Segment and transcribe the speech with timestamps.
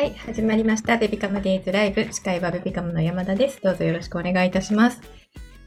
[0.00, 0.96] はい、始まりました。
[0.96, 2.10] ベビカムデイズライブ。
[2.10, 3.60] 司会はベビカムの山田です。
[3.60, 5.02] どうぞよろしくお願いいたします。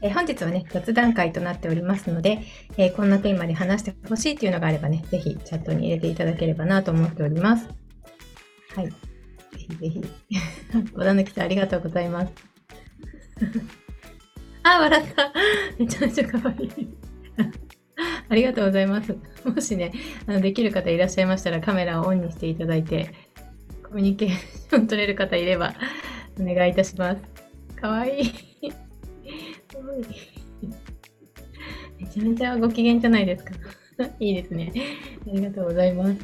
[0.02, 2.40] え本日はね、雑談会となっておりますので、
[2.76, 7.68] えこんなテーマで話してほしいというのがあればね、ぜひチャットに入れていただければなと思っております。
[8.74, 8.88] はい。
[8.88, 8.94] ぜ
[9.52, 10.02] ひぜひ。
[10.92, 12.32] 小田貫さん、ありがとうございます。
[14.64, 15.32] あ、笑った。
[15.78, 16.88] めちゃめちゃ可愛い。
[18.28, 19.16] ありがとうございます。
[19.44, 19.92] もしね、
[20.26, 23.14] あのできる方いらっしゃいましたらカメラをオンにしていただいて、
[23.94, 25.72] コミュニケーション取れる方いれば
[26.40, 27.22] お願いいたします。
[27.80, 28.32] かわいい。
[32.00, 33.52] めちゃめちゃご機嫌じゃないですか。
[34.18, 34.72] いいですね。
[35.28, 36.16] ありがとうございます。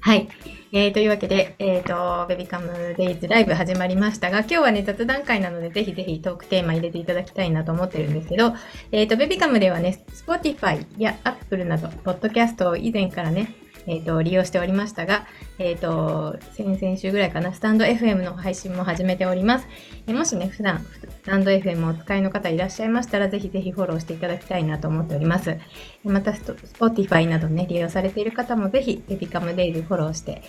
[0.00, 0.26] はい。
[0.72, 8.54] えー、というわけで、えっ、と、ベビカムデイズライブ始まりましたが、今日はね、雑談会なので、ぜひぜひトークテーマ入れていただきたいなと思ってるんですけど、
[8.90, 13.54] えっ、と、ベビカムではね、Spotify や Apple など、ポッドキャストを以前からね、
[13.86, 15.26] えっ、と、利用しておりましたが、
[15.58, 19.66] えっ、と、先々週ぐらいかな、スタンド FM の配信も始めております。
[20.06, 25.56] えもしね、普段、スタンド FM をお使いの方いらっしゃいましたら、ぜひぜひフォローしていただきたいなと思っております。
[26.04, 30.42] また、スト Spotify などね、利用されている方も、ぜひ、ベビカムデイズフォローして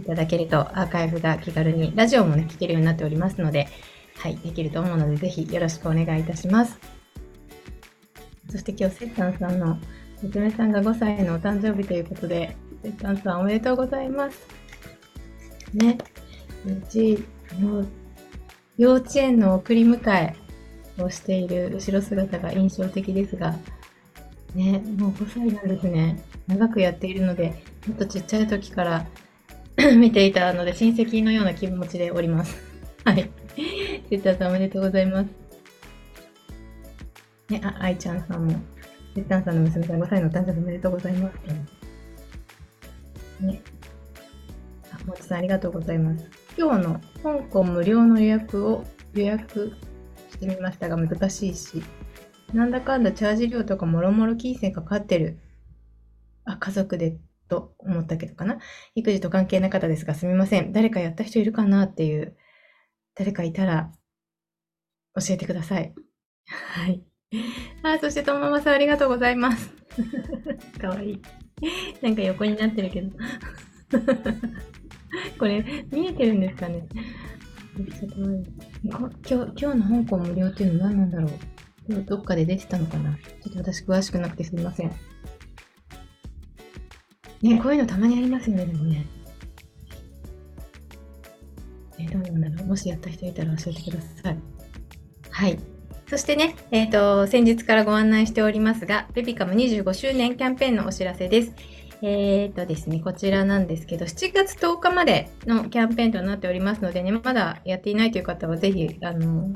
[0.00, 3.68] いただけると、アーカイブが気軽に、ラジオもね、聞けるようになっておりますので、
[4.16, 6.78] はい、できると思うので、ぜひよろしくお願いいたします。
[8.50, 9.78] そして今日、セッタンさんの
[10.22, 14.46] 娘さんが5歳のお誕生日ということで、セッタンさんおめでとうございます。
[15.74, 15.98] ね、
[16.66, 17.24] うち
[17.60, 17.84] の
[18.76, 20.34] 幼稚園の送り迎え
[21.02, 23.54] をしている後ろ姿が印象的ですが、
[24.54, 26.22] ね、もう5歳なんですね。
[26.46, 29.06] 長くやっているので、もっとちっちゃい時から
[29.96, 32.56] 見ていたので、親戚のような気持ちでおります。
[33.04, 33.30] はい。
[34.08, 35.28] セッタンさんおめでとうございます。
[37.48, 38.60] ね、あ、愛ちゃんさんも、
[39.14, 41.34] セッタンさんの娘さん5歳のお誕生日おめでとうございます。
[43.44, 43.62] ね。
[44.92, 46.28] あ、もちさんありがとうございます。
[46.56, 49.76] 今日の香港無料の予約を予約
[50.30, 51.82] してみましたが難しいし、
[52.54, 55.38] なんだかんだチャージ料とかもろもろ金銭かかってる。
[56.44, 58.58] あ、家族でと思ったけどかな。
[58.94, 60.72] 育児と関係なかったですがすみません。
[60.72, 62.36] 誰かやった人いるかなっていう、
[63.16, 63.92] 誰かいたら
[65.16, 65.94] 教えてください。
[66.46, 67.09] はい。
[67.82, 69.70] あ、そしてともまさんありがとうございます。
[70.80, 71.22] かわいい。
[72.02, 73.16] なんか横になってるけど。
[75.38, 76.86] これ、見えてるんですかね？
[77.98, 78.16] ちょっと
[78.88, 79.08] 今
[79.46, 81.28] 日、今日の香港無料っていうのは何なんだろ
[81.88, 81.94] う？
[81.94, 83.16] どどっかで出てたのかな？
[83.16, 84.90] ちょっと私詳しくなくてすみません。
[87.42, 89.06] ね、こういうのたまにありますよね、でもね。
[91.98, 92.68] え、どうなんだろう？
[92.68, 94.38] もしやった人いたら教えてください。
[95.30, 95.58] はい。
[96.10, 101.52] そしてね、えっ、と、先日からご案内しておりますが、ベビカム25周年キャンペーンのお知らせです。
[102.02, 109.50] えっ、とですね、こちらなんですけど、7月10日までのキャンペーンとなっておりますのでね、まだやっていないという方はぜひ、あの、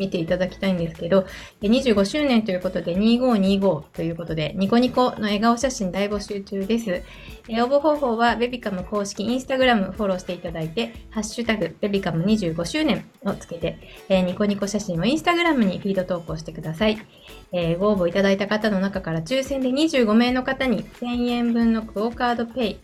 [0.00, 1.26] 見ていただきたいんですけど、
[1.62, 7.02] え25周年ということで、2525ということで、ニコニコの笑顔写真大募集中です。
[7.48, 13.78] え応募方法は、ベビカム公式インスタグラムフォローしていただいて、ハッシュタグ、ベビカム25周年をつけて、
[14.08, 16.98] えニコニコ写真をインスタグラムにフィード投稿してください。
[17.52, 22.78] えご応募いただいた方の中から抽選で25名の方に1000円分のクオカードペイ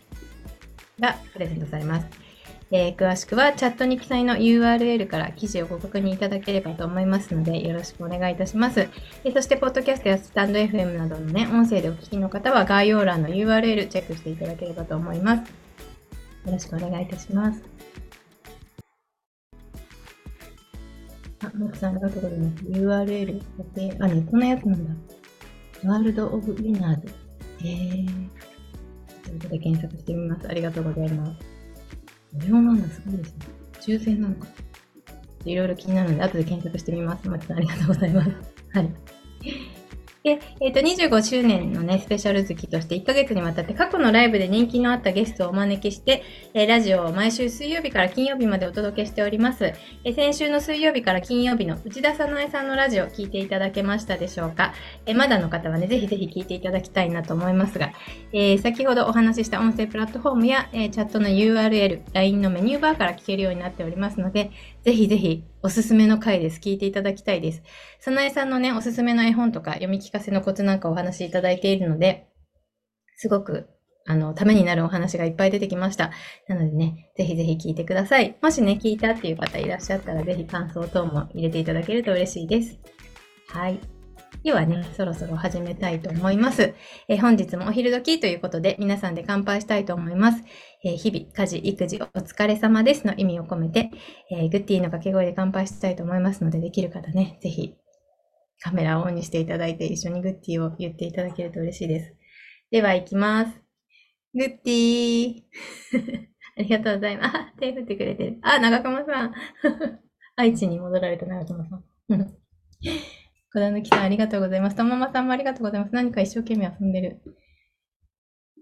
[0.99, 2.26] がプレゼントされます。
[2.69, 8.81] えー詳しくはチャットに記載の URL から記事をご確認いただければと思いますので、よろしくお願いいたします。
[9.23, 15.49] えーそして、ポッドキャストやスタンド FM などのね、音声でお聞きの方は概要欄の URL チェックしていただければと思います。
[16.45, 17.61] よろしくお願いいたします。
[21.43, 22.63] あ、マクさんありがとうございます。
[22.65, 24.93] URL だって、あ、ネットのやつなんだ。
[25.85, 27.07] ワールド・オブ・ウィナーズ。
[27.65, 28.07] へー。
[29.23, 30.47] ということで検索してみます。
[30.49, 31.56] ありがとうございます。
[32.37, 33.45] 無料なんだ、すごいですね。
[33.81, 34.47] 抽選なのか。
[35.45, 37.27] いろいろ気になるので、後で検索してみます。
[37.27, 38.29] マキさん、ありがとうございます。
[38.73, 38.89] はい。
[40.27, 46.21] で、えっ、と、25周年のね、スペシャル月として1ヶ月にわたって過去のライブで人気のあったゲストをお招きして、
[46.53, 49.73] えーラジオを毎週水曜日から金曜日までお届けしております。
[50.03, 54.73] えー先週の水曜日から金曜日の内田さなえさんのラジオを聞いていただけましたでしょうか
[55.05, 57.93] えーまだの方はね、ぜひぜひ聞いていただきたいなと思いますが、
[58.33, 64.51] えー先ほどお話しした音声プラットフォームや、えチャットの URL、LINE のメニューバーから聞けるようになっておりますので、
[64.87, 66.61] ぜひぜひおすすめの回です。
[66.61, 67.61] 聞いていただきたいです。
[67.99, 72.29] さなえさんのね、おすすめの絵本とか読み聞かせのコツなんかお話しいただいているので、
[73.17, 73.67] すごく、
[74.05, 76.11] あの、ためになるお話がいっぱい出てきました。
[76.47, 78.37] なのでね、ぜひぜひ聞いてください。
[78.41, 82.79] もしね、聞いたっていう方いらっしゃったら、ぜひ感想等も入れていただけると嬉しいです。
[83.49, 83.96] はい。
[84.43, 86.73] ではね、そろそろ始めたいと思います。
[87.07, 90.43] えー、本日もお昼時ということで、皆さんで乾杯したいと思います。
[90.83, 93.91] えー、日々、家事、育児、お疲れ様ですの意味を込めて、
[94.31, 97.75] えー、グッティの掛け声で乾杯したいと思いますので、できる方ね、ぜひ
[98.61, 102.15] カメラをオンにしていただいて、一緒にグッティを言っていただけると嬉しいです。
[102.71, 103.61] では、行きます。
[104.33, 105.41] グッティー。
[106.57, 107.37] ありがとうございます。
[107.37, 108.39] あ、手振ってくれてる。
[108.41, 109.33] あ、長熊さん。
[110.35, 111.83] 愛知に戻られた長熊さん。
[113.53, 114.75] 小田貫さん、ありがとうございます。
[114.75, 115.93] ともまさんもありがとうございます。
[115.93, 117.21] 何か一生懸命遊んでる。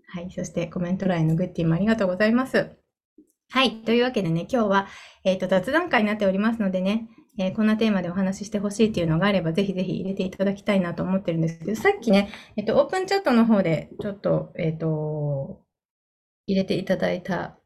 [0.07, 0.31] はい。
[0.31, 2.77] そしてコメント欄へのグッティもありがとうございます。
[3.49, 3.81] はい。
[3.83, 4.87] というわけでね、今日は、
[5.23, 15.61] えっ、ー、と、雑談会になっておりますのでね、えー、こんなテーマでお話ししてほしいっていうのがあれば、ぜひぜひ入れていただきたいなと思ってるんですけど、さっきね、えっ、ー、と、オープンチャットの方で、ちょっと、えっ、と、
[16.47, 17.57] 入れていただいた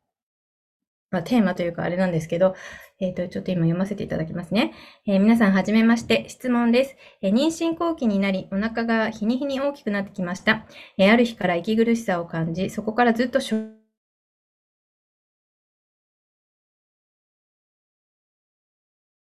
[1.11, 2.55] まあ、テーマというかあれなんですけど、
[2.99, 4.73] えっ、ー、と、ちょっと今読ませていただきますね。
[5.07, 10.65] えー、皆さんはじめまして、質問です、えー、妊娠後期になり、お腹が日に日に大きくなってきました。
[10.97, 13.39] えある日から息苦しさを感じ、そこからずっと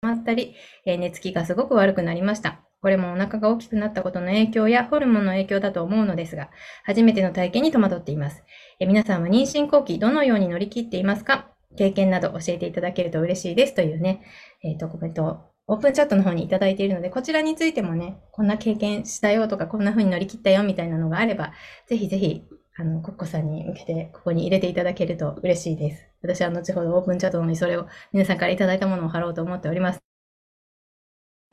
[0.02, 0.56] まったり、
[0.86, 2.60] え寝つきがすごく悪くなりました。
[2.82, 6.50] これもお腹が大きくなったことの影響やホルモンの影響だと思うのですが、
[6.84, 8.44] 初めての体験に戸惑っています。
[8.80, 11.53] え皆さんは妊娠後期どのように乗り切っていますか？
[11.78, 14.22] 経験など教えていただけると嬉しいですというね、
[14.64, 21.54] えっ、ー、と、コメントをオープンチャットの方にいただいているので、こちらについてもね、こんな経験したよとか、こんな風に乗り切ったよみたいなのがあれば、
[21.88, 22.44] ぜひぜひ、
[22.76, 26.06] あの、コッコさんに向けて、ここに入れていただけると嬉しいです。
[26.22, 30.00] 私は後ほどオープンチャットのにそれを皆さんからいただいたものを貼ろうと思っております。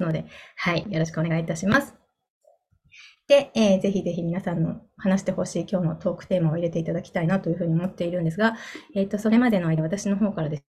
[0.00, 0.24] ので、
[0.56, 1.94] はい、よろしくお願いいたします。
[3.30, 8.56] で、えー、ぜひぜひ皆さんの話してほしい今日のトークテーマを入れていただきたいなというふうに思っているんですが、
[8.96, 10.60] えっ、ー、と、それまでの間、私の方からで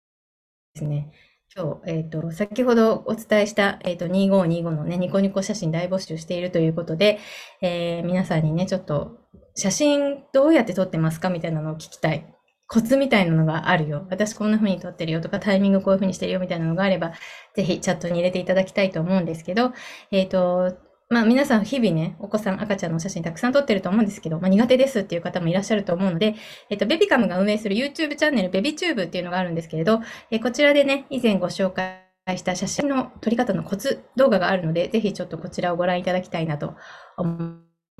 [0.76, 1.10] すね、
[1.56, 7.18] 今日、えっ、ー、と、先ほどお伝えした、えっ、ー、と、2525のね、ニコニコ写真大募集しているということで、
[7.62, 9.16] えー、皆さんにね、ちょっと、
[9.54, 12.26] 写真どうやって撮ってますかみたいなのを聞きたい。
[12.66, 14.06] コツみたいなのがあるよ。
[14.10, 17.14] 私こんな風に撮ってるよとか、タイミングこういう風にしてるよみたいなのがあれば、
[17.54, 19.72] ぜひチャットに入れていただきたいと思うんですけど、
[20.10, 26.36] えっ、と、まあ皆さん日々ね、お子さん、赤ちゃんの写真たくさん撮ってると思うんですけど、まあ苦手ですっていう方もいらっしゃると思うので、
[26.70, 32.04] えっと、ベビカムが運営する YouTube チャンネル、ベビチューブっていうのがあるんですけれど、えこちらでね、以前ご紹介
[32.36, 36.76] した写真の撮り方のコツ動画があるので、ぜひちょっとこちらをご覧いただきたいなと
[37.16, 37.58] 思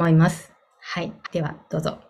[0.09, 0.53] います。
[0.81, 1.13] はい。
[1.33, 2.10] では、どうぞ。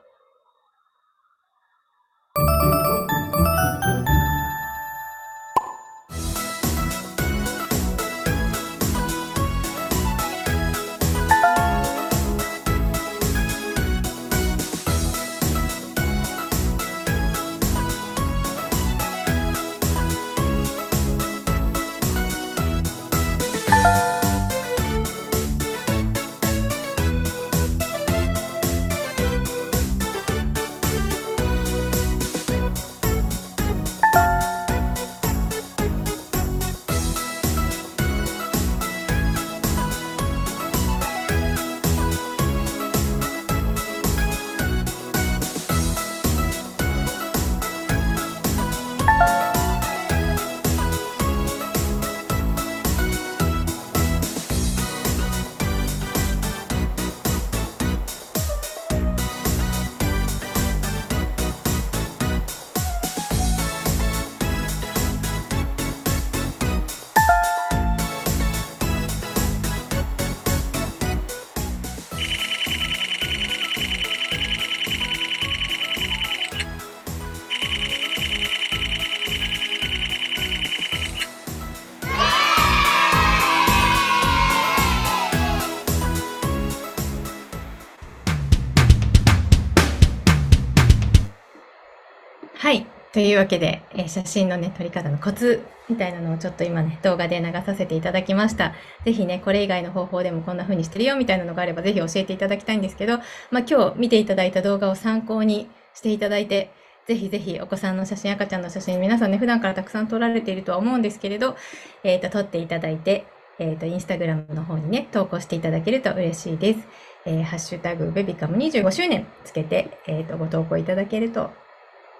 [93.12, 98.72] というわけで、えー、写真のね、撮り方のコツみたいなのをちょっと今ね、動画で流させていただきました。
[99.04, 103.18] ぜひね、これ以外の方法でもこんな風にしてるよみたいなのがあれば、ぜひ教えていただきたいんですけど、
[103.50, 106.70] まあ、今日見ていただいた動画を参考にしていただいて、
[107.06, 111.56] ぜひぜひお子さんの写真、赤ちゃんの写真、皆さんね、普段からたくさん撮られているとは思うんですけれど、
[112.04, 113.26] えっ、ー、と、撮っていただいて、
[113.58, 116.80] えっ、ー、と、インスタグラムの方にね、投稿していただけると嬉しいです。
[117.26, 121.50] え、ハッシュタグ、ベビカム25周年つけて、えっ、と、ご投稿いただけると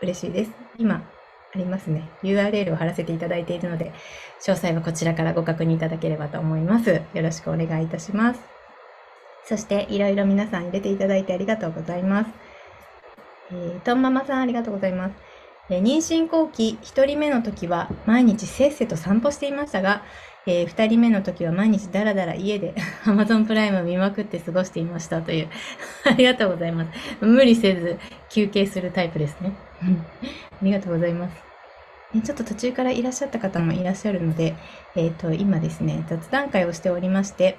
[0.03, 0.53] 嬉しいです。
[0.79, 0.97] 今、
[1.55, 2.11] ありますね。
[2.23, 3.93] URL を貼らせていただいているので、
[4.41, 6.91] 詳細はこちらからご確認いただければと思います。
[6.91, 8.41] よろしくお願いいたします。
[9.45, 12.31] そして、いろいろ皆さん入れていただいてありがとうございます。
[13.53, 15.15] えー、とんママさんありがとうございます。
[15.71, 20.05] えー、妊娠後期1人目の時は毎日せっせと散歩していましたが、
[20.47, 25.49] えー、2人目の時は毎日ダラダラ家で Amazon プライム見まくって過ごしていましたという。
[26.07, 27.25] ありがとうございます。
[27.25, 29.53] 無理せず休憩するタイプですね。
[29.83, 31.51] ありがとうございます。
[32.25, 34.57] ちょっと途中からいらっしゃった方もいらっしゃるので、
[34.97, 37.59] えっ、ー、と、今ですね、雑談会をしておりまして、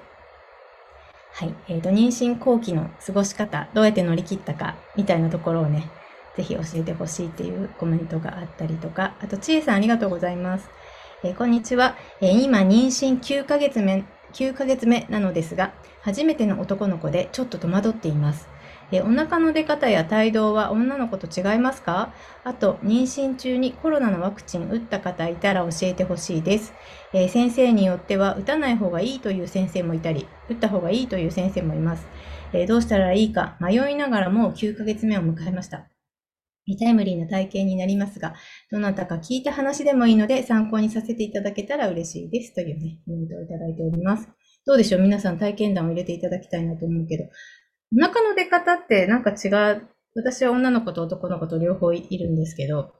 [1.33, 5.89] はい、えっ、ー、と、妊娠後期の過ごし方、どうやって乗り切ったか、みたいなところをね、
[6.35, 10.69] ぜひ教えてほしいっていうコメントがあったりとか、あと、ちえさんありがとうございます。
[11.23, 18.49] えー、こんにちは、えー、今、妊娠9ヶ月目、9ヶ月目なのですが、初めての男の子でちょっと戸惑っています。
[18.91, 22.13] えお腹の出方や胎動は女の子と違いますか？
[22.43, 26.73] あと、妊娠中にコロナのワクチン打った方いたら教えてほしいです、
[27.13, 32.05] え、先生によっては打たない方がいいという先生もいたり、打った方がいいという先生もいます。
[32.53, 35.87] え、どうしたらいいか迷いながらも9ヶ月目を迎えました。
[36.79, 38.35] タイムリーな体験になりますが、
[38.71, 42.53] どなたか聞いた話でもいいので参考にさせていただけたら嬉しいです。
[42.53, 44.29] というね、コメントをいただいております。
[44.65, 45.01] どうでしょう？
[45.01, 47.25] 皆さん体験談を入れていただきたいなと思うけど、
[47.93, 49.87] お腹の出方ってなんか違う。
[50.13, 52.93] 私は女の子と男の子と両方いるんですけど、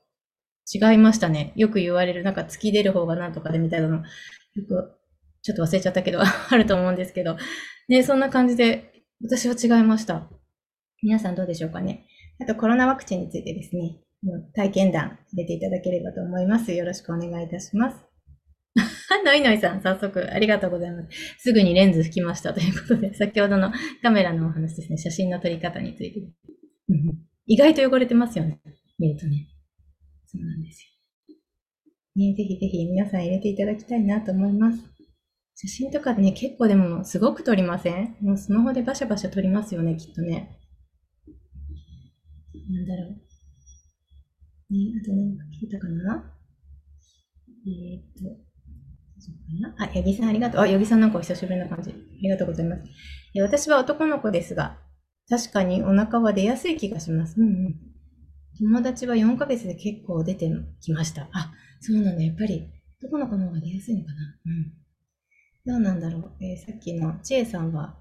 [0.74, 1.52] 違いましたね。
[1.56, 4.04] よく言われる、なんか突き出る方がなんとかでみたいなの、よ
[4.68, 4.98] く、
[5.42, 7.38] ちょっと忘れちゃったけど、 あると思うんですけど、
[7.90, 10.30] ね、そんな感じで、私は違いました。
[11.02, 12.06] 皆さんどうでしょうかね。
[12.40, 13.98] あとコロナワクチンについてですね、
[14.54, 16.72] 体験談入れていただければと思います。
[16.72, 18.11] よろしくお願いいたします。
[19.26, 21.10] のいのいさん、早速ありがとうございます。
[21.40, 26.22] すぐにレンズ拭きましたということで、先ほどのカメラのお話ですね、写真の撮り方について。
[27.46, 28.62] 意外と汚れてますよね。
[28.98, 29.48] 見るとね。
[30.26, 31.36] そうなんですよ。
[32.16, 34.80] ね、ぜひぜひ皆さん入れていただきたいなと思います。
[35.56, 38.16] 写真とかね、結構でもすごく撮りません？
[38.22, 40.58] もうスマホでバシャバシャ撮りますよね、きっとね。
[42.70, 43.12] なんだろう。
[44.74, 46.34] ね、あと何か聞いたかな？
[47.68, 48.51] えー、っと、
[49.78, 50.62] あ、八木さんありがとう。
[50.62, 51.92] あ、八木さんなんかお久しぶりな感じ。
[51.92, 52.84] ありがとうございます。
[53.36, 54.78] え私は男の子ですが、
[55.30, 57.40] 確かにお腹は出やすい気がします。
[57.40, 57.76] うんうん。
[58.60, 60.52] 友達は4ヶ月で結構出て
[60.82, 61.30] きました。
[61.32, 62.24] あ、そうなんだ。
[62.24, 62.68] やっぱり
[63.04, 64.40] 男の子の方が出やすいのかな。
[64.46, 64.74] うん。
[65.66, 66.32] どうなんだろう。
[66.44, 67.98] えー、さっきの千恵さんは、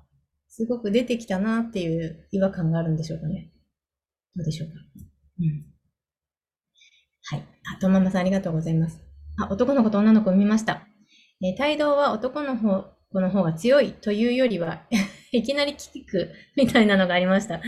[0.49, 3.53] すごく出てきたなっていう違和感があるんでしょうかね。
[4.35, 4.75] どうでしょうか。
[5.41, 5.65] うん。
[7.23, 7.47] はい。
[7.77, 9.01] あ、とままさんありがとうございます。
[9.39, 10.90] あ、男の子と女の子を見ました。
[11.43, 14.83] えー、態度は男の方、子の方が強いというよりは
[15.33, 17.61] いきなり聞くみたいなのがありました。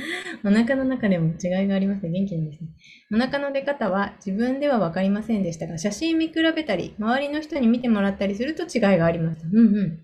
[0.45, 2.11] お腹の中でも違いがありますね。
[2.11, 2.69] 元気なんですね。
[3.13, 9.49] お腹の出方は自分ではわかりませんでしたが、写真見比べたり、周りの人に見てもらったりすると違いがありました。
[9.49, 10.01] うんうん。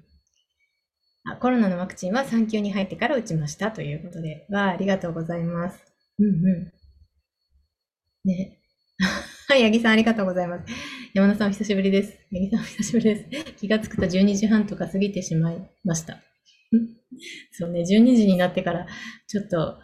[1.30, 5.84] あコロナのワクチンは産休に入ってから打ちましたということで、わあ、ありがとうございます。
[6.18, 6.72] うんうん。
[8.24, 8.58] ね。
[9.50, 10.64] はい、八木さんありがとうございます。
[11.14, 12.18] 山田さんお久しぶりです。
[12.30, 13.52] 八木さんお久しぶりです。
[13.54, 16.18] 気がつくと12時半とか過ぎてしまいました。
[17.52, 18.86] そうね、12時になってから、
[19.26, 19.78] ちょっと、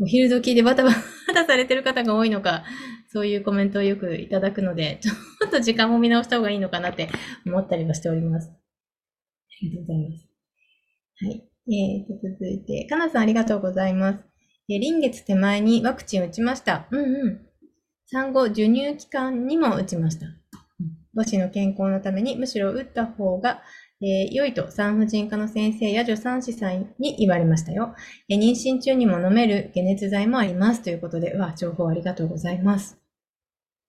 [0.00, 0.92] お昼時でバタバ
[1.34, 2.62] タされてる方が多いのか、
[3.12, 5.12] そういうコメントをよくいただくので、ちょ
[5.48, 7.08] っと時間も見直した方がいいのかなって
[7.44, 8.48] 思ったりはしております。
[8.48, 8.52] あ
[9.62, 10.28] りがとうございます。
[11.24, 11.48] はい。
[11.74, 14.24] えーと、続いて、かなさんありがとうございます。
[14.68, 16.86] え臨月手前にワクチン打ちました。
[16.92, 17.47] うんうん。
[18.10, 20.26] 産後授乳期間にも打ちました。
[21.14, 23.60] 母子の健康のためにむしろ打った方が、
[24.00, 27.94] えー、良いと産婦人科の先生や助産師さんに言われましたよ、
[28.28, 32.98] えー、妊娠中にも飲める解熱剤もありますということで、わ、情報ありがとうございます。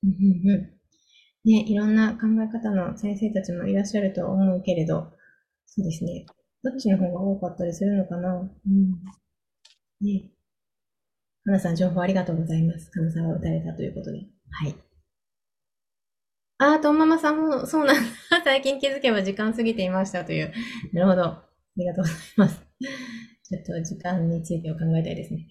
[0.03, 0.79] うんうんうん。
[1.45, 5.13] ね、いろんな考え方の先生たちもいらっしゃると思うけれど、
[5.65, 6.25] そうですね。
[6.63, 8.99] どっちの方が多かったりするのかなうん。
[10.01, 10.29] ね。
[11.45, 12.91] かなさん、情報ありがとうございます。
[12.91, 14.19] かなさんが打たれたということで。
[14.51, 14.75] はい。
[16.57, 18.01] あー、とんままさんも、そうなんだ。
[18.43, 20.53] 最近気づけば時間過ぎていましたという。
[20.93, 21.23] なるほど。
[21.23, 21.45] あ
[21.77, 22.61] りがとうございます。
[23.49, 25.47] ちょっと時間についてを考えたいですね。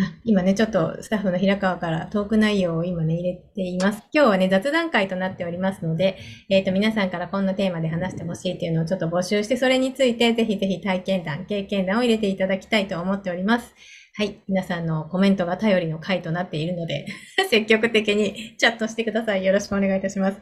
[0.00, 4.02] あ今ね、ちょっとスタッフの平川からトーク内容を今ね、入れています。
[4.12, 6.18] 今日はね、雑談会となっておりますので、
[6.48, 13.74] えっ、ー、と、皆さんからこんなテーマで話してほしいっていうのをちょっと募集して、それについてぜひぜひ体験談、経験談を入れていただきたいと思っております。
[14.14, 14.42] はい。
[14.46, 17.06] 皆さんのコメントが頼りの回となっているので
[17.48, 19.44] 積極的にチャットしてください。
[19.44, 20.38] よろしくお願いいたします。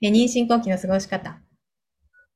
[0.00, 1.38] え妊娠後期の過ごし方。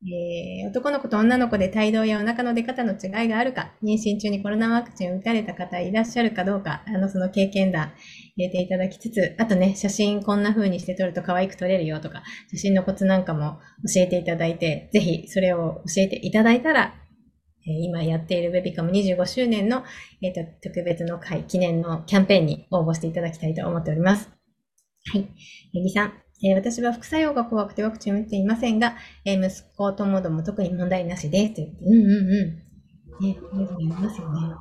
[0.02, 7.92] えー、男の子と女の子で胎動やお腹の出方の違いがあるか、妊娠中にコロナワクチンを打たれた方いらっしゃるかどうか、あの、その経験談
[8.36, 13.58] 入れていただきつつ、あとね、写真こんな風にして撮ると可愛く撮れるよとか、写真のコツなんかも
[13.92, 16.94] 教えていただいて、ぜひそれを教えていただいたら、
[17.72, 19.84] 今やっている Webicom25 周年の、
[20.22, 24.30] えーと、特別の会、記念のキャンペーンに応募していただきたいと思っております。
[25.12, 25.28] はい。
[25.74, 26.12] えぎさん、
[26.44, 31.54] えー私は副作用が怖くてワクチン打っていませんが、えー息子ともども特に問題なしです。
[31.54, 32.44] ということでうんうんう
[33.20, 33.26] ん。
[33.26, 34.38] ね、ありがとうございますよね。
[34.40, 34.58] あ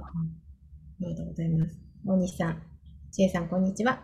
[1.02, 1.80] りがとうございます。
[2.06, 2.62] 大西さん、
[3.12, 4.04] ちえさん、こんにちは。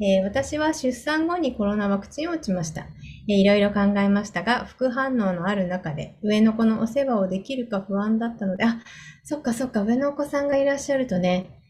[0.00, 2.86] えー私は出産後にコロナワクチンを打ちました。
[3.26, 8.80] いろいろ考えましたが、副反応のある中で、上の子のお世話をできるか不安だったので、あ、
[9.24, 11.60] そっかそっか、上のお子さんがいらっしゃるとね、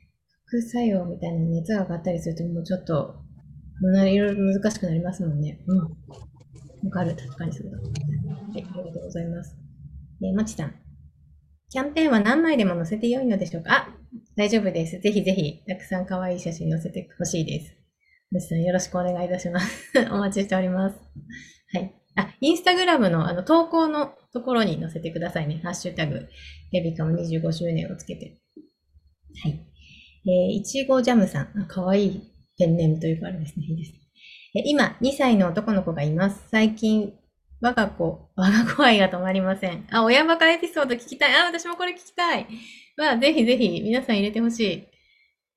[0.46, 3.16] 副作用みたいな熱が上がったりすると、もうちょっと、
[3.82, 5.60] いろいろ難しくなりますもんね。
[5.66, 5.78] うん。
[5.78, 5.86] わ
[6.90, 7.78] かる、確かにそうだ。
[7.78, 7.88] はい、
[8.54, 9.56] ありがとうございます。
[10.22, 10.74] え、まちさん。
[11.68, 13.72] キャンペーンは何枚でも載せて良いのでしょうか？
[13.72, 13.88] あ、
[14.36, 14.98] 大丈夫です。
[14.98, 17.79] ぜひぜひ、たくさん可愛い写真載せてほしいです。
[18.30, 19.92] まちさん、よろしくお願いいたします。
[20.12, 20.96] お待ちしております。
[21.72, 21.92] はい。
[22.14, 25.60] あ、インスタグラムのあの投稿のところに載せてくださいね。
[25.64, 26.28] ハッシュタグ、
[26.70, 28.38] ベビカム25周年をつけて。
[29.42, 29.60] はい。
[30.26, 31.66] えーいちごジャムさん。
[31.66, 32.20] かわいい
[32.56, 33.66] ペンネームというかあれですね。
[33.66, 33.98] いいですね。
[34.54, 36.48] え今、2歳の男の子がいます。
[36.50, 37.12] 最近、
[37.60, 39.86] 我が子、我が子愛が止まりません。
[39.90, 41.34] あ、親バカエピソード聞きたい。
[41.34, 42.46] あ、私もこれ聞きたい。
[42.96, 44.89] わ、ぜひぜひ、皆さん入れてほしい。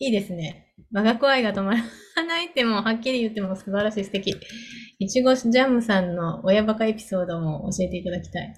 [0.04, 0.74] いいですね。
[0.92, 4.36] 我が子愛が止まらないってもうはっきり言っても素晴らしい素敵。
[5.00, 8.54] いちごジャムさんの親バカエピソードも教えていただきたい。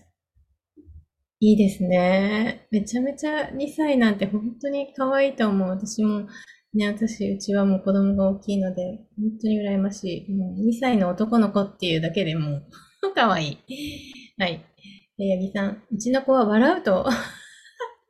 [1.41, 2.67] いいですね。
[2.71, 5.69] めちゃめちゃ2歳なんて本当に可愛いと思う。
[5.69, 6.27] 私も、
[6.73, 10.33] ね、私、うちはもう子供が大きいので、本当に羨ましい。
[10.35, 12.63] もう2歳の男の子っていうだけでもう、
[13.13, 13.57] 可愛い。
[14.39, 14.65] はい。
[15.19, 17.05] 八木さん、うちの子は笑うと、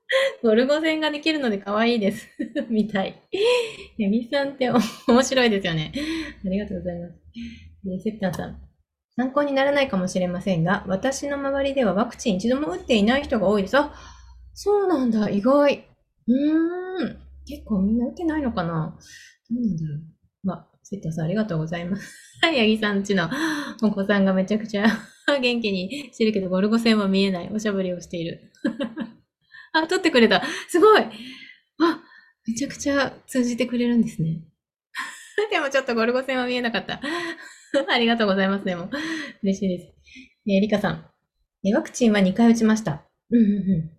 [0.44, 2.28] ゴルゴ線ができるので可愛いです。
[2.70, 3.22] みたい。
[3.98, 5.92] 八木さんって面白いですよね。
[6.46, 7.14] ありがとうございます。
[7.88, 8.62] えセッタンさん。
[9.16, 13.78] 参考にならないかもしれませんが、私の周りではワクチン一度も打っていない人が多いです。
[13.78, 13.94] あ、
[14.54, 15.88] そうなんだ、意外。
[16.28, 17.18] うーん。
[17.46, 18.98] 結構みんな打ってないのかな
[19.50, 19.96] どうなんだろ
[20.44, 20.50] う。
[20.50, 22.14] わ、セッタンさんありがとうございます。
[22.42, 23.30] はい、八木さんちの
[23.82, 24.86] お子さんがめちゃくちゃ
[25.42, 27.50] 元気にしてるけど、ゴルゴ線は見えない。
[27.54, 28.52] おしゃぶりをしている。
[29.76, 30.42] あ、撮ってくれた。
[30.70, 31.10] すごいあ、
[32.48, 34.42] めちゃくちゃ通じてくれるんですね。
[35.52, 37.02] でもちょっとゴルゴ線は見えなかった。
[37.90, 38.90] ありがとうございます、でも。
[39.44, 39.94] 嬉しいです。
[40.48, 41.06] えー、リカさん。
[41.68, 43.04] えワクチンは2回打ちました。
[43.32, 43.92] うんうんうん。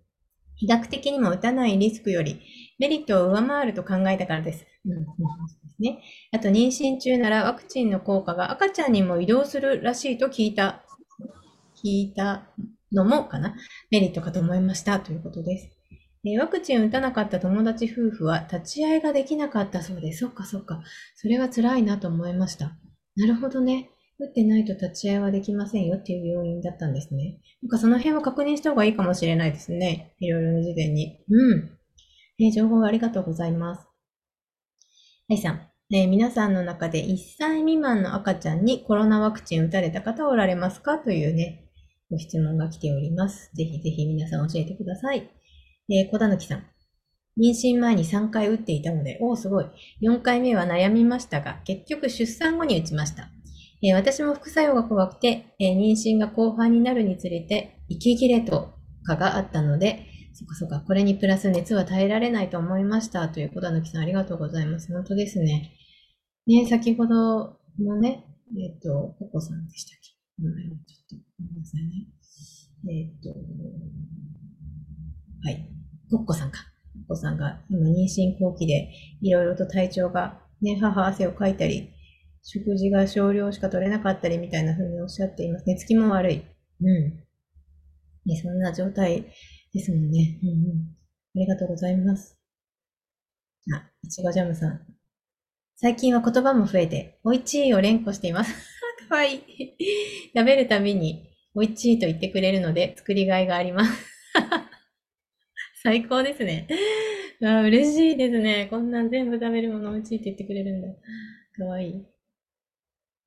[0.59, 2.41] 医学的にも打たないリスクより、
[2.79, 4.65] メリットを上回ると考えたからです。
[4.85, 6.01] うんうんうんそうですね。
[6.31, 10.83] あと、妊娠中ならワクチンの効果が赤ちゃんにも移動するらしいと聞いた、
[11.75, 12.47] 聞いた
[12.91, 13.55] のもかな。
[13.91, 14.99] メリットかと思いました。
[14.99, 15.69] ということです。
[16.25, 20.19] えワクチンを打たなかった友達夫婦は立ち会いができなかったそうです。
[20.19, 20.81] そっかそっか。
[21.15, 22.77] それは辛いなと思いました。
[23.15, 23.89] なるほどね。
[24.19, 27.37] 打ってないと立ち会いはできませんよっていう要因だったんですね。
[27.61, 30.15] なんかその辺は確認した方がいいかもしれないですね。
[30.19, 31.19] いろいろな事前に。
[31.29, 31.77] うん。
[32.39, 33.87] えー情報ありがとうございます。
[35.29, 35.67] はいさん。
[35.93, 40.97] え皆さんの中で1歳未満の赤ちゃんにコロナワクチン打たれた方おられますか？
[40.97, 41.66] というね、
[42.09, 43.51] ご質問が来ております。
[43.53, 45.29] ぜひぜひ皆さん教えてください。
[45.89, 46.63] えー小田貫さん。
[47.39, 49.65] 妊娠前に3回打っていたので、おお、すごい。
[50.01, 53.29] 4回目は悩みましたが、結局出産後に打ちました。
[53.83, 63.27] えー私も副作用が怖くて、えー妊娠が後半になるにつれて、息切れとかがあったので、そっかそっか、これにプラス熱は耐えられないと思いました。
[63.29, 64.93] という小田貫さん、ありがとうございます。
[64.93, 65.73] 本当ですね。
[66.45, 68.23] ね、先ほどのね、
[68.57, 70.96] えっ、と、ココさんでしたっけ、
[71.47, 72.07] めんなさいね。
[72.89, 73.29] えっ、と、
[75.43, 75.69] はい。
[76.09, 76.59] コッコさんか。
[76.93, 81.93] コッコさんが今妊娠後期でいろいろと体調がね、母汗をかいたり、
[82.43, 85.65] 食事が少量しか取れなかったりみたいな風におっしゃっています。
[85.67, 86.43] 寝つきも悪い。
[86.81, 87.23] うん。
[88.25, 89.25] ね、そんな状態
[89.73, 90.39] ですもんね。
[90.43, 90.55] うんうん。
[91.35, 92.37] ありがとうございます。
[93.73, 94.81] あ、いちごジャムさん。
[95.75, 98.53] 最近は言葉も増えて、おいちいを連呼しています。
[99.07, 99.41] かわいい。
[100.35, 101.26] 食べるたびに、
[101.57, 103.91] おいちいと言ってくれるので、作りがいがあります。
[105.81, 106.67] 最高ですね。
[107.43, 108.67] あ嬉しいですね。
[108.69, 110.87] こんなん全部食べるものおいしいって言ってくれるんだ。
[111.57, 111.93] かわいい。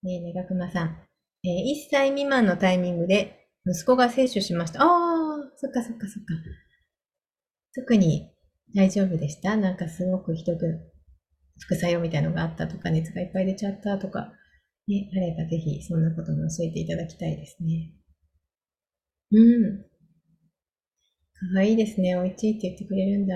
[0.04, 1.08] ねえ、ねがくまさん。
[1.42, 4.80] えー1歳未満のタイミングで息子が接種しました。
[4.80, 6.34] ああ、そっかそっかそっか。
[7.74, 8.30] 特に
[8.76, 9.56] 大丈夫でした？
[9.56, 10.92] なんかすごくひどく
[11.58, 14.32] 副作用みたいのがあったとか、熱がいっぱい出ちゃったとか、
[14.86, 17.99] ね、あればぜひそんなことも教えていただきたいですね。
[19.32, 19.82] うん。
[19.82, 19.86] か
[21.56, 22.16] わいいですね。
[22.16, 23.34] おいちいって言ってくれるんだ。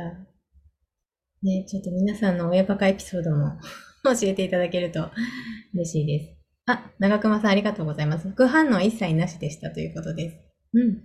[1.43, 3.59] ね、ちょっと皆さんの親バカエピソードも
[4.05, 5.11] 教えていただけると
[5.75, 6.37] 嬉しいです。
[6.67, 8.29] あ、長熊さんありがとうございます。
[8.31, 10.37] 副反応一切なしでしたということです。
[10.73, 11.05] うん。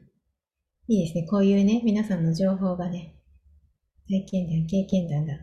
[0.87, 1.27] いいですね。
[1.27, 3.15] こういうね、皆さんの情報がね、
[4.07, 5.33] 体験談、経験談が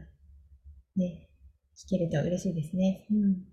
[0.97, 1.29] ね、
[1.77, 3.07] 聞けると嬉しいですね。
[3.11, 3.45] うん。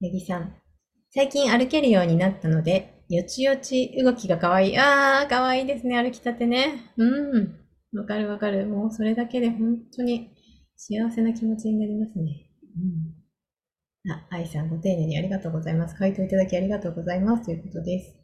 [0.00, 0.54] ヤギさん。
[1.10, 4.78] 最近歩けるようになったので、よちよち動きが可愛い。
[4.78, 6.92] あー、可愛いですね、歩きたてね。
[6.96, 7.04] う
[7.38, 7.56] ん。
[7.96, 8.66] わかるわかる。
[8.66, 10.30] もうそれだけで本当に
[10.76, 12.50] 幸せな気持ちになりますね。
[14.04, 14.12] うん。
[14.12, 15.94] あ、愛さん、ご丁寧にありがとうございます。
[15.94, 17.44] 回答いただきありがとうございます。
[17.44, 18.16] ということです。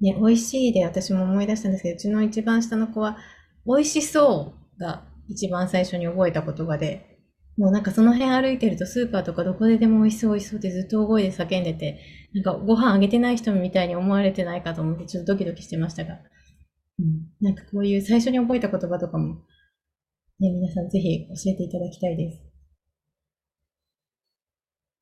[0.00, 3.16] ね、美味しいで私も思い出したんですけど、うちの一番下の子は、
[3.64, 7.11] 美味しそうが一番最初に覚えた言葉で、
[7.58, 12.00] もうなんかその辺歩いてるとスーパーとかどこででも美味しそう美味しそうってずっと大声で叫んでて、
[12.34, 16.18] なんかご飯あげてない人みたいに思われてないかと思ってちょっとドキドキしてましたが、
[16.98, 19.34] うん、なんかこういう最初に覚えた言葉とかも、
[20.40, 22.42] ね、皆さんぜひ教えていただきたいです。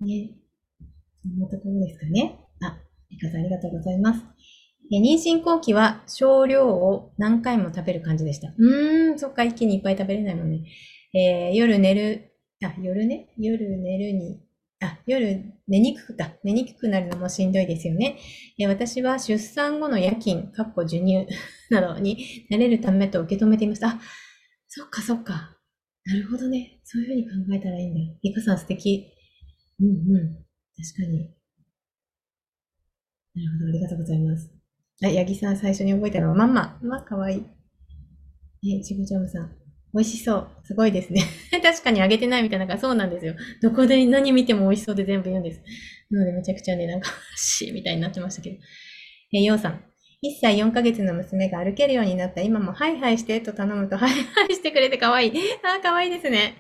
[0.00, 0.30] ね、
[1.22, 2.46] そんなところですかね。
[2.62, 2.78] あ、
[3.10, 4.24] リカさんありがとうございます。
[4.92, 8.48] え妊娠後期は少量を何回も食べる感じでした。
[8.58, 10.64] うーん、そっか、一気にいっぱい食べれないもんね。
[11.14, 12.29] えー、夜寝る、
[12.62, 14.42] あ、夜ね、夜寝るに、
[14.81, 18.18] あ、夜寝にくくか、寝にくくなるのもしんどいですよね。
[18.59, 21.27] え、私は出産後の夜勤、かっこ授乳
[21.70, 23.88] などになれるためと受け止めていました。
[23.88, 24.01] あ、
[24.68, 25.57] そっかそっか。
[26.05, 26.81] なるほどね。
[26.85, 28.01] そういうふうに考えたらいいんだ。
[28.23, 29.07] リカさん素敵。
[29.81, 30.37] うんうん。
[30.77, 31.31] 確かに。
[33.35, 33.68] なるほど。
[33.68, 34.51] ありがとうございます。
[35.03, 36.79] あ、八木さん最初に覚えたのは、まんま。
[36.83, 37.38] まあ、かわい
[38.62, 38.79] い。
[38.79, 39.60] え、ちごちゃむさん。
[39.92, 40.48] 美味しそう。
[40.64, 41.22] すごいですね。
[41.62, 43.35] 確かにあげてないみたいなから、そうなんですよ。
[43.61, 45.61] どこで何見ても美味しそうで全部言うんです。
[46.11, 48.57] なのでめちゃくちゃね、なんか、 しみたいになってましたけど。
[49.33, 49.85] え、ようさん。
[50.22, 55.33] 1歳4ヶ月の娘が歩けるようになった今もハイハイしてと頼むとハイハイしてくれて可愛い。
[55.62, 56.57] ああ、可愛いですね。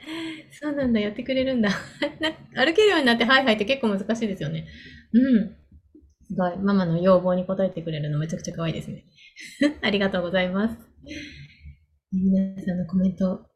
[0.50, 1.70] そうなんだ、やってくれるんだ。
[2.56, 4.66] 歩けるようになってハイハイって結構難しいですよね。
[5.12, 5.56] うん。
[6.26, 6.56] すごい。
[6.56, 9.04] ママの要望に応えてくれるのめちゃくちゃ可愛いですね。
[9.82, 10.78] ありがとうございます。
[12.12, 13.50] 皆さんのコメント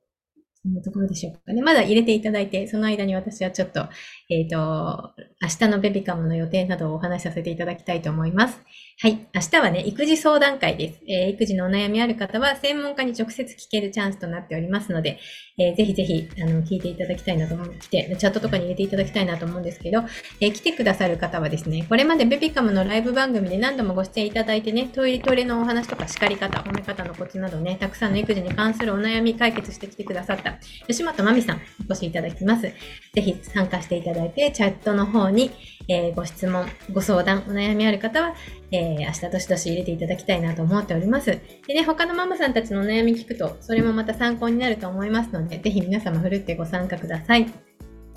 [0.64, 1.60] そんなところでしょうかね。
[1.60, 3.86] まだ入れていただいて、その間に私はちょっと、
[4.30, 5.12] えっ、ー、と、
[5.42, 8.58] 明日のベビカムの予定などをお話しさせていただきたいと思います。
[9.00, 9.26] はい。
[9.34, 11.00] 明日はね、育児相談会です。
[11.08, 15.18] えー、育児のお悩みある方は、専門家に直接聞けるチャンスとなっておりますので、
[15.58, 20.04] えー、ぜひぜひ、あの、聞いていただきたいなと思って、チャットとかに入れていただきたいなと思うんですけど、
[20.40, 30.54] えー、来てくださる方はですね、これまでベビカムのライブ番組で何度もご出演いただいてね、トイレトイレのお話とか叱り方、褒め方のコツなどね、たくさんの育児に関するお悩み解決してきてくださった、
[30.86, 32.62] 吉本まみさん、お越しいただきます。
[32.62, 32.72] ぜ
[33.16, 35.50] ひ参加していただいて、チャットの方に、
[35.88, 38.34] えー、ご質問、ご相談、お悩みある方は、
[38.74, 41.26] えー、明日どしどし入れていただきたいなと思っております。
[41.66, 47.46] でね、他のママさんたちのお悩み聞くと、それもまた参考になると思いますので、ぜひ皆様ふるってご参加ください。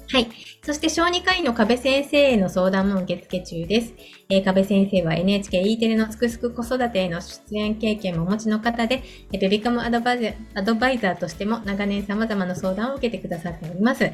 [0.09, 0.29] はい。
[0.63, 3.93] そして、小児科医の壁先生への相談も受付中です。
[4.29, 14.09] えー、壁先生は NHKE テレのすくすく子育てへの出演経験もお持ちの方で、ベビカムアドバイザーとしても長年様々な相談を受けてくださっております。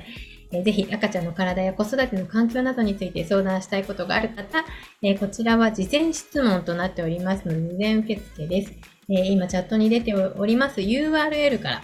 [0.53, 4.63] えー、ぜひ赤ちゃんの体や子育ての環境などについて相談したいことがある方、
[5.01, 8.73] え、こちらは事前質問となっておりますので、事前受付です。
[9.09, 11.81] え、今チャットに出ております URL から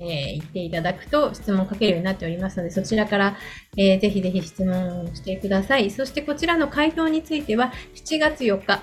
[0.00, 3.36] え、言っていただくと質問をかけるようになっておりますので、そちらから、
[3.76, 5.90] えー、ぜひぜひ質問をしてください。
[5.90, 8.82] そしてこちらの回答については、7月4日、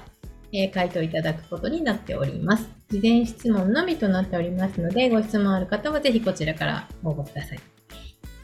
[0.53, 2.69] え、回答いただくことになっております。
[2.89, 7.76] 事前質問のみとなっておりますので、ご質問ある方はぜひこちらから応募ください。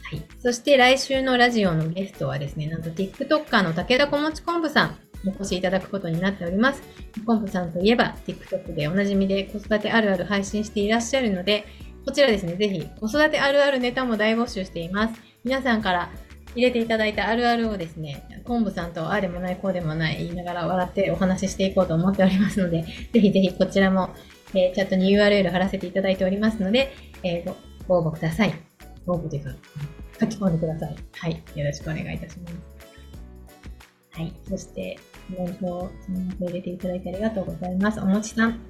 [0.04, 0.22] はい。
[0.40, 6.82] そして来週のラジオのゲストはですね、なんと TikToker の武田小持昆布さん、お越しいただくことになっております。
[7.26, 11.64] 昆布さんといえば TikTok でおなじみで子育てあるある配信していらっしゃるので、
[12.04, 15.20] こちらですね、ぜひ子育てあるあるネタも大募集しています。
[15.42, 16.10] 皆さんから
[16.54, 24.10] 入れていただいたあるあるをですね、昆布さんとああでもないこうでもない言いながら笑ってお話ししていこうと思っておりますので、ぜひぜひこちらも、
[24.52, 27.54] えー、チャットに URL 貼らせていただいておりますので、えー、
[27.88, 28.63] ごご応募ください。
[29.06, 29.50] ご応募というか、
[30.20, 30.96] 書き込んでください。
[31.12, 31.42] はい。
[31.54, 32.54] よろしくお願いいたします。
[34.10, 34.32] はい。
[34.48, 34.98] そして、
[35.36, 35.90] コメントを
[36.40, 38.00] 入れていただいてありがとうございます。
[38.00, 38.60] おもちさん。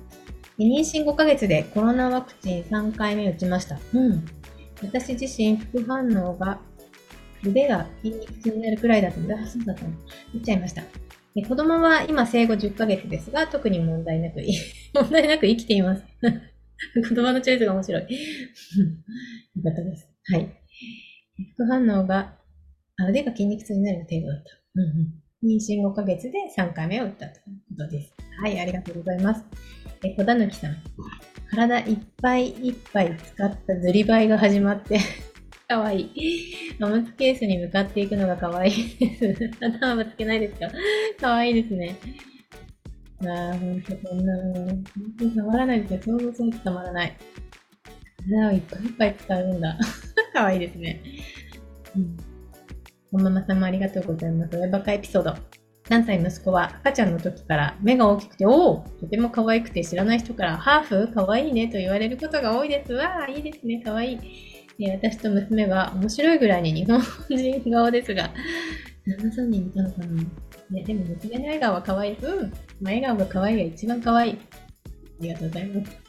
[0.59, 3.79] 妊娠5ヶ月でコロナワクチン3回目打ちました。
[3.93, 4.25] うん。
[4.83, 6.61] 私自身、副反応が、
[7.45, 9.91] 腕が筋肉痛になるくらいだったので、あ、そうだったの。
[10.35, 10.83] 打っちゃいました。
[11.35, 14.41] で子供は今生後10ヶ月ですが、特に問題なく、
[14.95, 16.05] 問題なく生きています。
[16.23, 18.03] 言葉のチョイスが面白い。
[18.07, 18.09] よ
[19.65, 20.14] かったです。
[20.27, 20.49] はい。
[21.55, 22.35] 副反応が、
[22.97, 24.51] あ腕が筋肉痛になる程度だった。
[24.77, 24.83] うん
[25.45, 28.15] うん、妊娠5ヶ月で3回目を打ったということです。
[28.43, 29.45] はい、ありがとうございます。
[30.03, 30.77] え、小田貫さん。
[31.51, 34.99] 体いっぱいいっぱい使ったずりばいが始まって
[35.69, 36.55] かわいい。
[36.83, 39.51] おむつケースに向かっていくのがかわいいです。
[39.61, 40.69] 頭ぶつけないですか
[41.21, 41.97] かわいいですね。
[43.27, 44.85] ああ、ほんとこんなの、本
[45.19, 46.19] 当にたまらないですよ。
[46.19, 47.17] 想像するとたまらない。
[48.29, 49.79] 体をいっぱいいっぱい使うんだ。
[50.33, 51.03] かわいいですね。
[51.97, 52.17] うん
[53.15, 54.57] おママさんもありがとうございます。
[54.59, 55.35] 親バカエピソード。
[55.85, 62.93] 3歳息子は赤ちゃんの時から目が大きくて、おおとても可愛くて知らない人からハーフ可愛いいねと言われることが多いです。
[62.93, 64.19] わあ、いいですね、可愛い。
[64.81, 68.31] え私と娘は面白いぐらいに 日本人顔ですが、
[69.07, 70.07] 旦那さんに似たのかな
[70.71, 72.17] ね、でも娘の笑顔は可愛い。
[72.17, 72.51] うん。
[72.51, 72.55] まあ、
[72.87, 74.33] 笑顔が可愛いが一番可愛い。
[74.33, 74.39] あ
[75.21, 76.04] りがとうございます。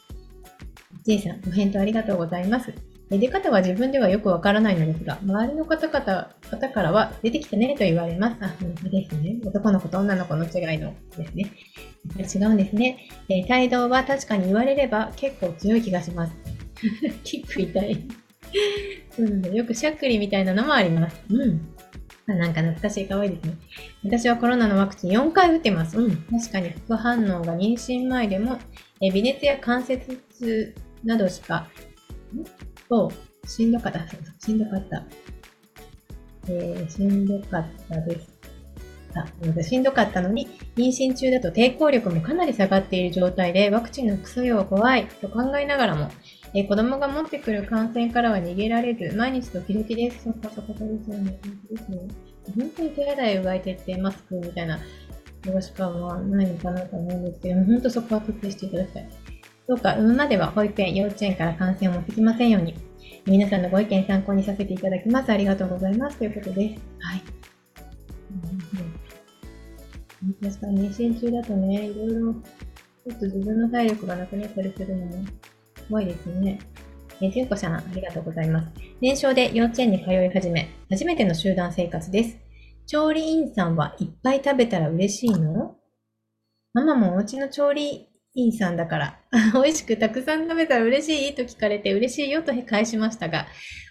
[1.05, 2.73] J さん、ご返答ありがとうございます。
[3.11, 8.37] 出方は自分ではよくわからないのですが、周りの方々方からは出てきたねと言われます。
[8.41, 9.37] あ、本当ですね。
[9.45, 11.43] 男の子と女の子の違いのですね。
[11.43, 13.07] やっぱり違うんですね。
[13.29, 16.33] えー、態度は確かに言われれば結構強い気がします。
[17.23, 18.07] キック痛い。
[19.11, 19.49] そうなんだ。
[19.49, 21.21] よくしゃっくりみたいなのもあります。
[21.29, 21.61] うん。
[22.25, 23.53] なんか懐かしい、可愛いですね。
[24.03, 25.99] 私はコロナのワクチン4回打ってます。
[25.99, 26.15] うん。
[26.31, 28.57] 確かに副反応が妊娠前でも、
[28.99, 30.73] え微熱や関節痛
[31.05, 31.67] などしか、
[32.89, 33.11] そ
[33.43, 33.99] う、しんどかった。
[34.45, 35.03] しんどかった。
[36.47, 38.35] えー、しんどかったです。
[39.15, 46.09] あ、しんどかったのに、妊娠中だと抵抗力もかなり下がっている状態で、ワクチンの副作用は怖いと考えながらも、
[46.53, 50.23] えー、子供が持ってくる感染からは逃げられず、毎日ドキドキです。
[50.23, 51.39] そっかそっかですよね。
[51.43, 51.97] 本当ですね。
[52.57, 54.79] 本当に手洗いうがい徹底マスクみたいな
[55.43, 59.09] 過ごし感はないのかなと思うんですけど、本当そこは徹底していただきたい。
[59.67, 62.75] どうか産むまでは保育園、幼稚園から感染を持ってきませんように。
[63.25, 65.31] 皆さんのご意見参考にさせていただきます。
[65.31, 66.17] ありがとうございます。
[66.17, 66.81] ということです。
[66.99, 67.21] はい。
[70.43, 75.25] 確かに妊娠中だとね、いろいろ、ちょっと自分の体力がなくなったりするのも
[75.89, 76.59] 怖いですね。
[77.21, 78.67] えじゅんこさん、ありがとうございます。
[79.01, 82.37] 年少で幼稚園に通い始め、初めての集団生活です。
[82.85, 85.75] 調理員さんはいっぱい食べたら嬉しいの？
[86.73, 89.19] ママもお家の調理員さんだから、
[89.53, 93.47] 美味しくたくさん食べたら嬉しいと聞かれて嬉しいよと返しましたが、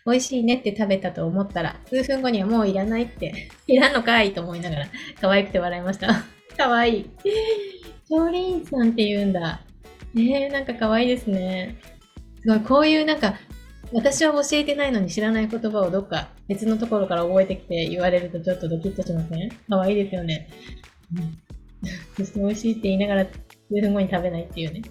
[0.07, 4.87] 美味しいねって食べたと思ったら、数分後にはもういらないって、 いらんのかいと思いながら、
[5.21, 6.25] 可愛くて笑いました。
[6.57, 7.11] 可愛い。
[8.09, 9.63] 調理員さんって言うんだ。
[10.13, 11.77] ねえ、なんか可愛いですね。
[12.43, 13.35] すごい、こういうなんか、
[13.93, 19.49] 私は教えてないのに知らない言葉をどっか別のところから覚えてきて言われるとちょっとドキッとしません？
[19.69, 20.49] 可愛いですよね。
[21.17, 21.39] うん、
[22.17, 24.83] そして美味しいって言いながら数分後に食べないっていうね。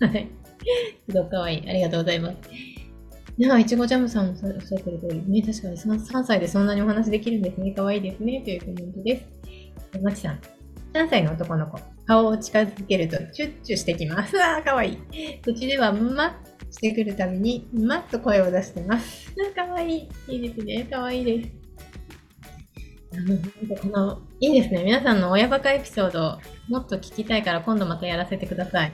[0.00, 0.28] はい。
[1.08, 1.70] すごく可愛いい。
[1.70, 2.36] ありがとうございます。
[3.36, 7.72] では、いちごジャムさんもおっしゃってる通り、ね、確かに 3, 3歳でそんなにお話できるんですね。
[7.76, 8.40] 可愛いいですね。
[8.44, 9.20] というコメントで
[9.92, 10.00] す。
[10.00, 10.40] まちさん、
[10.92, 14.40] 3歳の男の子、顔を近づけるとチュッチュしてきます。
[14.40, 14.98] ああ、かわいい。
[15.42, 16.32] 口ではマッ
[16.70, 19.32] してくるたびに、マッと声を出してます。
[19.54, 20.08] かわいい。
[20.28, 20.84] いいですね。
[20.84, 21.63] かわいいです。
[23.80, 24.84] この、いいですね。
[24.84, 28.92] 皆さんの親バカエピソード、もっと聞きたいから今度またやらせてください。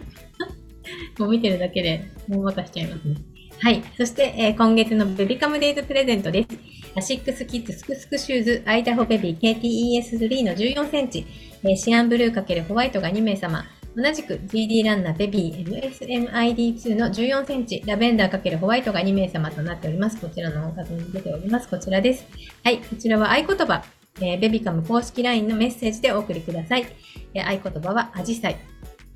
[1.18, 3.16] もう見てるだけで、もうバカしちゃいますね。
[3.60, 3.82] はい。
[3.96, 6.48] そして、えー、今月のベビカムデイズプレゼントです。
[6.96, 11.26] アシックスキッズスクスクシューズアイダホベビー KTES3 の14センチ。
[11.62, 13.64] えシアンブルー×ホワイトが2名様。
[13.96, 20.18] 同じく GD ランナーベビー MSMID2 の14センチ、ラベンダー×ホワイトが2名様となっております。
[20.20, 21.68] こちらの画像に出ております。
[21.68, 22.24] こちらです。
[22.62, 23.84] はい、こちらは合言葉、
[24.16, 26.86] えー、ベビカム公式 LINE のメッセージでお送りください。
[27.34, 28.56] えー、合言葉はアジサイ。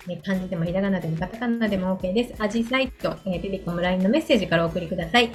[0.09, 2.35] え漢字でもひらがなでもカタカナでも OK です。
[2.43, 5.33] アジサイと、えー、ベビカム LINE のメッセージからお送りください。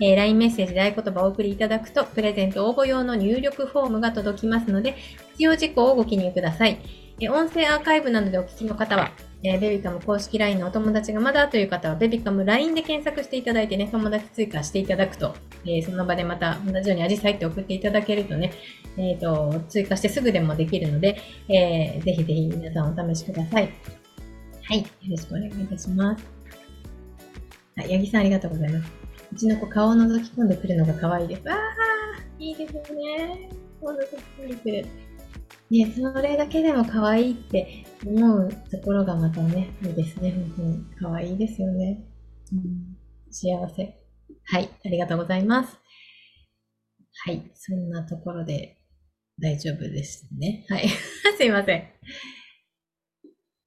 [0.00, 4.96] えー、LINE メッセージで合言葉をお送りいただくと、プレゼント応募用の入力フォームが届きますので、
[5.32, 6.78] 必要事項をご記入ください。
[7.20, 9.12] え音声アーカイブなどでお聞きの方は、
[9.44, 18.52] えー、ベビカム公式 LINE のお友達がまだという方は、ベビカム LINE で検索していただいてね、友達追加していただくと、えー、その場でまた同じようにアジサイって送っていただけるとね、
[18.96, 21.16] えっ、ー、と、追加してすぐでもできるので、
[21.48, 23.72] えー、ぜひぜひ皆さんお試しください。
[24.64, 24.80] はい。
[24.80, 26.24] よろしくお願いいたします。
[27.76, 28.92] はい、八木さんありがとうございます。
[29.32, 31.42] うちの子顔を覗き込んでくるのが可愛いです。
[31.50, 31.58] ああ、
[32.38, 33.48] いいですね。
[33.80, 34.86] 顔を覗き込んでくる。
[35.72, 40.32] ね、それだけでも可愛いって思うところがまたね、いいですね。
[40.32, 42.04] 本当に可愛いですよね。
[42.52, 42.94] うん、
[43.30, 43.98] 幸せ。
[44.44, 45.78] はい、ありがとうございます。
[47.24, 48.82] はい、そんなところで
[49.40, 50.66] 大丈夫ですね。
[50.68, 50.88] はい、
[51.38, 51.88] すいません。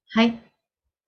[0.10, 0.40] はい。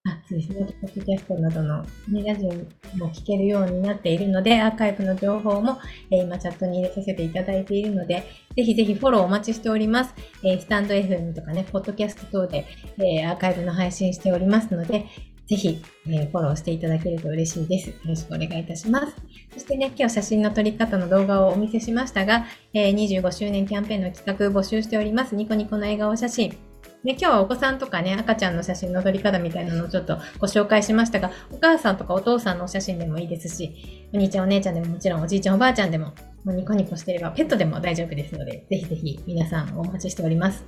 [0.08, 2.54] あそうですね、ポッドキャストなどの、ね、ラジオ
[2.98, 8.24] も聞けるようになっているので、アーカイブの情報も、えー、今チャットに入れさせていただいているので、
[8.56, 10.14] ぜひぜひフォローお待ちしております。
[10.44, 12.66] えー、スタンド FM とかね、ポッドキャスト等で、
[13.00, 15.06] えー、アーカイブの配信しておりますので、
[15.48, 17.90] ぜひ、えー、フォローしていただけると嬉しいです。
[17.90, 19.16] よろしくお願いいたします。
[19.54, 25.36] そしてね、今日写真の撮り方の動画をお見せしましたが、えー、25周年キャンペーンの企画募集しております。
[25.36, 26.67] ニコニコの笑顔写真。
[27.08, 36.08] で、今日はお子さんとかね、赤ちゃんの写真の撮り方みたいなのをちょっとご紹介しましたが、お母さんとかお父さんのお写真でもいいですし、お兄ちゃんお姉ちゃんでももちろんおじいちゃんおばあちゃんでも
[36.44, 40.66] もうニコニコしてれば、ペットでも大丈夫ですので、ぜひぜひ皆さんお待ちしております。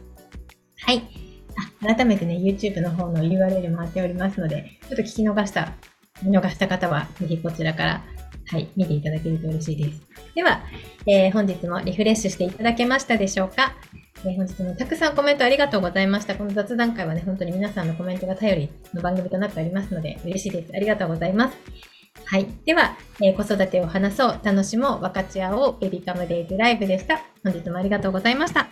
[0.77, 1.03] はい。
[1.83, 5.73] あ改めてね、YouTube の方の URL も貼っておりますので、ちょっと聞き逃した、
[6.23, 8.03] 見逃した方は、ぜひこちらから
[8.51, 10.01] はい、見ていただけると嬉しいです。
[10.33, 10.63] では、
[11.05, 13.75] えー、本日もリフレッシュしていただけましたでしょうか、
[14.25, 16.35] え、本日もたくさんコメントありがとうございました。
[16.35, 20.71] この雑談会はね、本当に皆さんのコメントが頼りの番組となっておりますので、嬉しいです。
[20.75, 21.57] ありがとうございます。
[22.25, 22.47] はい。
[22.65, 27.21] では、えー、子育てを話そう、楽しもう、分かち合おう、ベビカムデイズライブでした。
[27.43, 28.67] 本日もありがとうございました。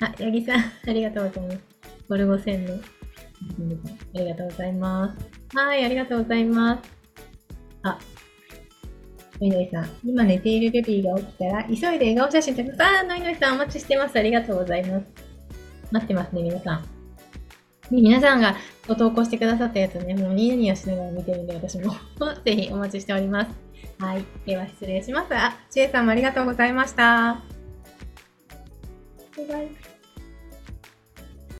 [0.00, 1.58] あ、八木さん、 ありがとうございます。
[2.08, 2.74] ゴルゴ戦の。
[2.74, 2.76] あ
[4.14, 5.56] りがとうございます。
[5.56, 6.90] はい、ありがとうございます。
[7.82, 7.98] あ、
[9.40, 12.82] のいのいさん、今寝ているベビーが起きたら、急いで笑顔写真撮ります。
[12.82, 14.18] あー、のいのいさん、お待ちしてます。
[14.18, 15.06] ありがとうございます。
[15.90, 16.82] 待ってますね、皆さん。
[16.82, 16.86] ね、
[17.90, 18.54] 皆さんが
[18.86, 21.94] ご投稿してくださったやつね、もうニヤニヤしながら見てるんで、私も
[22.44, 23.50] ぜひお待ちしております。
[23.98, 24.24] はい。
[24.46, 25.34] では失礼します。
[25.34, 27.42] あ、ちえさんもありがとうございました。
[29.36, 29.89] バイバイ。